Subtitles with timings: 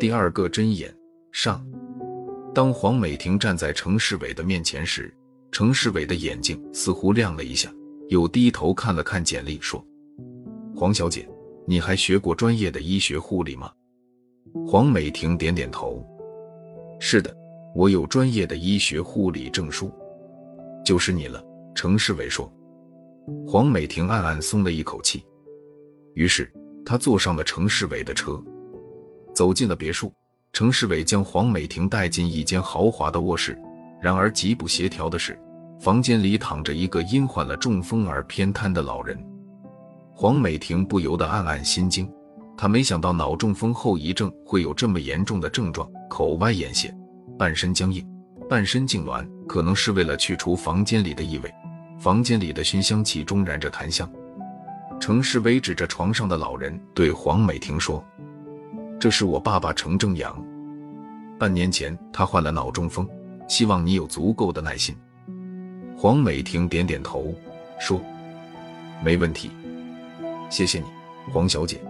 [0.00, 0.94] 第二个针眼
[1.32, 1.62] 上。
[2.54, 5.14] 当黄美婷站在程世伟的面前时，
[5.52, 7.70] 程世伟的眼睛似乎亮了一下，
[8.08, 9.84] 又低头看了看简历，说
[10.74, 11.28] ：“黄小姐，
[11.66, 13.70] 你还学过专业的医学护理吗？”
[14.66, 16.02] 黄美婷点点头
[16.98, 17.36] ：“是的，
[17.74, 19.90] 我有专业的医学护理证书。”
[20.84, 21.44] 就是你了，
[21.74, 22.50] 程世伟说。
[23.46, 25.24] 黄美婷暗暗松了一口气，
[26.14, 26.50] 于是
[26.84, 28.42] 他坐上了程世伟的车，
[29.34, 30.12] 走进了别墅。
[30.52, 33.58] 程世伟将黄美婷带进一间豪华的卧室，
[34.00, 35.36] 然而极不协调的是，
[35.80, 39.18] 房间里躺着一个因患了中风而偏瘫的老人。
[40.12, 42.08] 黄美婷不由得暗暗心惊，
[42.56, 46.94] 她没想到脑中风后遗症会有这么严重的症状：口歪眼斜，
[47.36, 48.06] 半身僵硬，
[48.48, 49.28] 半身痉挛。
[49.46, 51.52] 可能是为了去除房间里的异味，
[51.98, 54.08] 房间里的熏香气中燃着檀香。
[55.00, 58.02] 程世伟指着床上的老人对黄美婷说。
[58.98, 60.42] 这是我爸爸程正阳，
[61.38, 63.06] 半年前他患了脑中风，
[63.46, 64.96] 希望你有足够的耐心。
[65.96, 67.34] 黄美婷点点头
[67.78, 68.00] 说
[69.04, 69.50] ：“没问题，
[70.48, 70.86] 谢谢你，
[71.30, 71.82] 黄小姐。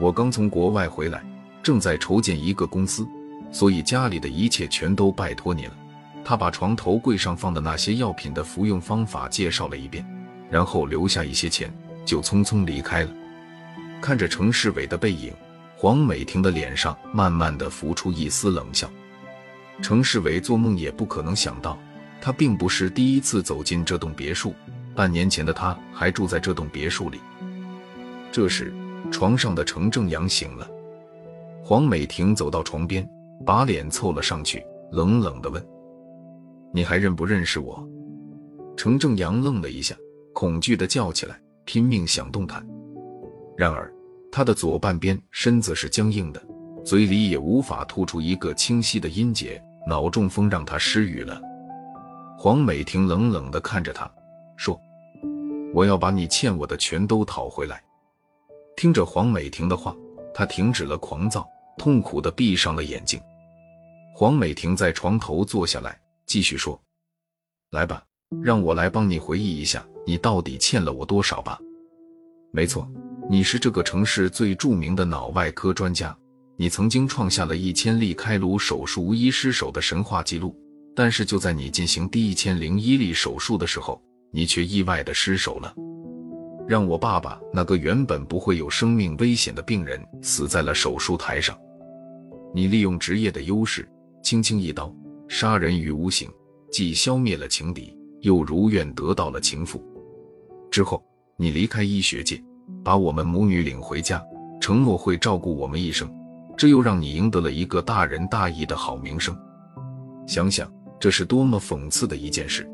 [0.00, 1.22] 我刚从国外回来，
[1.62, 3.06] 正在筹建一个公司，
[3.52, 5.72] 所以家里的一切全都拜托你了。”
[6.24, 10.04] 他把床头柜上放的那些药品的服用方法介绍了一遍，
[10.50, 11.72] 然后留下一些钱，
[12.06, 13.10] 就匆匆离开了。
[14.00, 15.30] 看着程世伟的背影。
[15.78, 18.90] 黄美婷的脸上慢慢的浮出一丝冷笑。
[19.82, 21.78] 程世伟做梦也不可能想到，
[22.18, 24.54] 他并不是第一次走进这栋别墅。
[24.94, 27.20] 半年前的他还住在这栋别墅里。
[28.32, 28.72] 这时，
[29.10, 30.66] 床上的程正阳醒了。
[31.62, 33.06] 黄美婷走到床边，
[33.44, 35.62] 把脸凑了上去，冷冷的问
[36.72, 37.86] ：“你还认不认识我？”
[38.78, 39.94] 程正阳愣了一下，
[40.32, 42.66] 恐惧的叫起来，拼命想动弹。
[43.58, 43.92] 然而。
[44.32, 46.46] 他的左半边身子是僵硬的，
[46.84, 49.62] 嘴里也无法吐出一个清晰的音节。
[49.86, 51.40] 脑中风让他失语了。
[52.36, 54.10] 黄美婷冷冷地看着他，
[54.58, 54.78] 说
[55.72, 57.82] ：“我要把你欠我的全都讨回来。”
[58.76, 59.96] 听着黄美婷的话，
[60.34, 61.48] 他停止了狂躁，
[61.78, 63.18] 痛苦地闭上了眼睛。
[64.14, 66.78] 黄美婷在床头坐下来，继续说
[67.72, 68.04] ：“来吧，
[68.42, 71.58] 让我来帮你回忆一下，你到底欠了我多少吧。”
[72.52, 72.88] 没错。
[73.28, 76.16] 你是这个城市最著名的脑外科专家，
[76.56, 80.56] 你曾经创下了一千例开颅手术无一失手的神话记录。
[80.94, 84.00] 但是就在你进行第一千零一例手术的时候，
[84.30, 85.74] 你却意外的失手了，
[86.68, 91.58] 让我爸爸那个原本不会有生命危险的病人死在了手术台上。
[92.54, 93.88] 你利用职业的优势，
[94.22, 94.94] 轻轻一刀
[95.26, 96.30] 杀人于无形，
[96.70, 99.82] 既消灭了情敌，又如愿得到了情妇。
[100.76, 101.02] 之后，
[101.38, 102.38] 你离开医学界。
[102.84, 104.22] 把我们母女领回家，
[104.60, 106.06] 承诺会照顾我们一生，
[106.54, 109.34] 这又让你赢得了一个大仁大义的好名声。
[110.26, 110.70] 想想
[111.00, 112.68] 这是多么讽刺的一件事！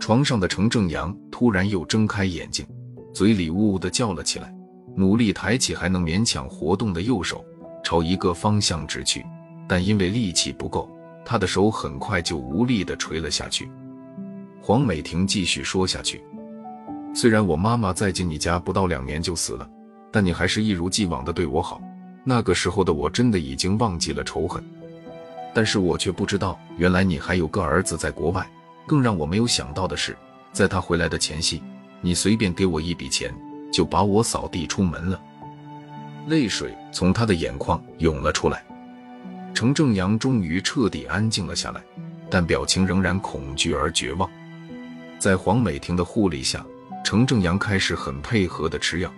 [0.00, 2.66] 床上的程正阳突然又睁开眼睛，
[3.14, 4.52] 嘴里呜呜的叫了起来，
[4.96, 7.44] 努力抬起还能勉强活动的右手，
[7.84, 9.24] 朝一个方向直去，
[9.68, 10.90] 但因为力气不够，
[11.24, 13.70] 他的手很快就无力的垂了下去。
[14.60, 16.20] 黄美婷继续说下去。
[17.14, 19.66] 虽然我妈妈在进你家不到两年就死了，
[20.10, 21.80] 但你还是一如既往的对我好。
[22.24, 24.62] 那个时候的我真的已经忘记了仇恨，
[25.54, 28.44] 但是我却不知道，原来你还有个儿子在国外。
[28.86, 30.16] 更让我没有想到的是，
[30.52, 31.62] 在他回来的前夕，
[32.00, 33.32] 你随便给我一笔钱，
[33.72, 35.20] 就把我扫地出门了。
[36.26, 38.64] 泪水从他的眼眶涌了出来。
[39.54, 41.80] 程正阳终于彻底安静了下来，
[42.28, 44.28] 但表情仍然恐惧而绝望。
[45.18, 46.64] 在黄美婷的护理下。
[47.04, 49.14] 程正阳开始很配合的吃药。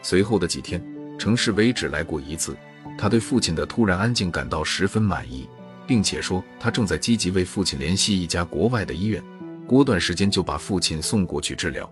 [0.00, 0.82] 随后的几天，
[1.18, 2.56] 程世伟只来过一次。
[2.96, 5.48] 他对父亲的突然安静感到十分满意，
[5.86, 9.22] 并且说他正在积极为父亲联系一家国外的医院，
[9.66, 11.90] 过段时间就把父亲送过去治疗。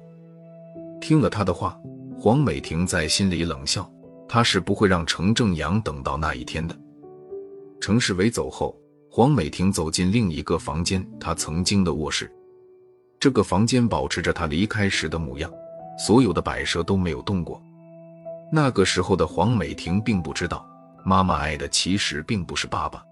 [1.00, 1.76] 听了他的话，
[2.18, 3.90] 黄美婷在心里冷笑，
[4.28, 6.76] 他是不会让程正阳等到那一天的。
[7.80, 8.78] 程世伟走后，
[9.10, 12.30] 黄美婷走进另一个房间，她曾经的卧室。
[13.20, 15.52] 这个房间保持着他离开时的模样，
[15.98, 17.62] 所有的摆设都没有动过。
[18.50, 20.66] 那个时候的黄美婷并不知道，
[21.04, 23.04] 妈妈爱的其实并不是爸爸。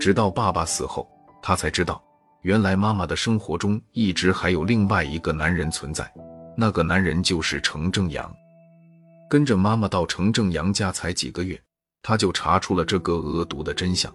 [0.00, 1.08] 直到爸爸死后，
[1.40, 2.02] 她才知道，
[2.42, 6.12] 原来妈妈的生活中一直还有另外一个男人存在，
[6.56, 8.28] 那个男人就是程正阳。
[9.30, 11.56] 跟着妈妈到程正阳家才几个月，
[12.02, 14.12] 他就查出了这个恶毒的真相。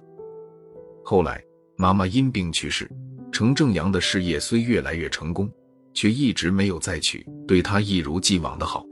[1.05, 1.41] 后来，
[1.77, 2.91] 妈妈因病去世。
[3.39, 5.49] 程正阳的事业虽越来越成功，
[5.93, 8.85] 却一直没有再娶，对他一如既往的好。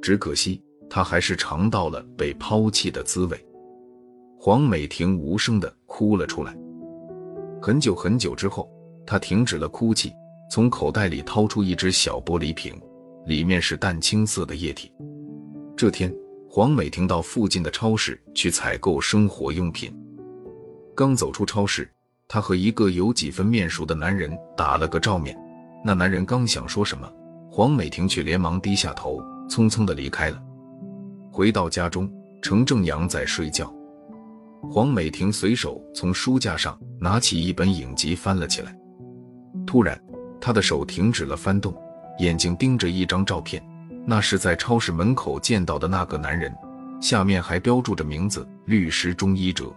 [0.00, 3.46] 只可惜他还是尝到了被抛弃的滋味。
[4.38, 6.56] 黄美婷无声的哭了出来。
[7.60, 8.70] 很久很久之后，
[9.04, 10.12] 她停止了哭泣，
[10.48, 12.72] 从口袋里掏出一只小玻璃瓶，
[13.26, 14.92] 里面是淡青色的液体。
[15.76, 16.14] 这天，
[16.48, 19.92] 黄美婷到附近的超市去采购生活用品。
[20.94, 21.90] 刚走出超市，
[22.28, 25.36] 她和一个有几分面熟的男人打了个照面。
[25.84, 27.08] 那男人刚想说什么，
[27.50, 30.42] 黄美婷却连忙低下头，匆匆的离开了。
[31.30, 32.10] 回到家中，
[32.42, 33.72] 程正阳在睡觉。
[34.68, 38.76] 黄美婷随手从书架上拿起一本影集翻了起来，
[39.64, 40.00] 突然，
[40.40, 41.72] 她的手停止了翻动，
[42.18, 43.62] 眼睛盯着一张照片，
[44.04, 46.52] 那是在超市门口见到的那个男人，
[47.00, 49.72] 下面还标注着名字“律师钟一哲”。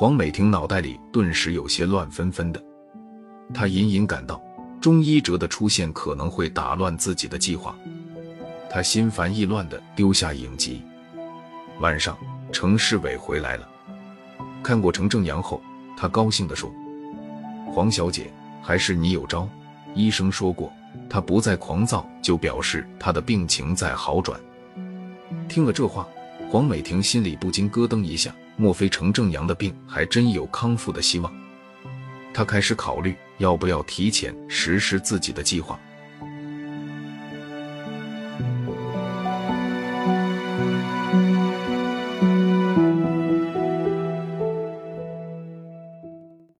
[0.00, 2.62] 黄美婷脑袋里顿时有些乱纷纷的，
[3.52, 4.40] 她隐隐感到
[4.80, 7.76] 钟一哲的出现可能会打乱自己的计划，
[8.70, 10.82] 她心烦意乱的丢下影集。
[11.80, 12.16] 晚上，
[12.52, 13.68] 程世伟回来了。
[14.62, 15.60] 看过程正阳后，
[15.96, 16.72] 他高兴地说
[17.74, 19.48] ：“黄小姐，还是你有招。
[19.96, 20.72] 医生说过，
[21.10, 24.40] 他不再狂躁，就表示他的病情在好转。”
[25.50, 26.06] 听了这话，
[26.48, 31.32] 黄美婷心里不禁咯噔一下，莫非程正阳的病还真有康复的希望？
[32.34, 35.80] 他开始考虑要不要提前实施自己的计划。